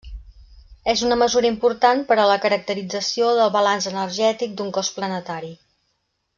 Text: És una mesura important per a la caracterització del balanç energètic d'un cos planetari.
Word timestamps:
És 0.93 1.03
una 1.07 1.17
mesura 1.23 1.49
important 1.51 2.01
per 2.07 2.17
a 2.23 2.25
la 2.31 2.39
caracterització 2.47 3.29
del 3.41 3.55
balanç 3.59 3.89
energètic 3.93 4.59
d'un 4.63 4.73
cos 4.81 4.93
planetari. 5.01 5.57